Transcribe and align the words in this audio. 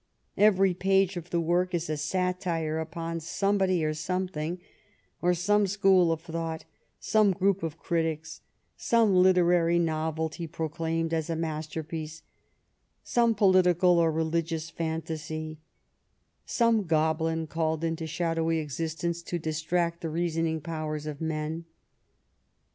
Every 0.35 0.73
page 0.73 1.15
of 1.15 1.29
the 1.29 1.39
work 1.39 1.75
is 1.75 1.87
a 1.87 1.95
satire 1.95 2.79
upon 2.79 3.19
somebody 3.19 3.85
or 3.85 3.93
something, 3.93 4.59
on 5.21 5.35
some 5.35 5.67
school 5.67 6.11
of 6.11 6.21
thought, 6.21 6.65
some 6.99 7.33
group 7.33 7.61
of 7.61 7.77
critics, 7.77 8.41
some 8.75 9.13
literary 9.13 9.77
novelty 9.77 10.47
proclaimed 10.47 11.13
as 11.13 11.29
a 11.29 11.35
masterpiece, 11.35 12.23
some 13.03 13.35
political 13.35 13.99
or 13.99 14.11
religious 14.11 14.71
phantasy, 14.71 15.59
some 16.47 16.85
goblin 16.85 17.45
called 17.45 17.83
into 17.83 18.07
shadowy 18.07 18.57
existence 18.57 19.21
to 19.21 19.37
distract 19.37 20.01
the 20.01 20.09
reasoning 20.09 20.61
powers 20.61 21.05
of 21.05 21.21
men. 21.21 21.65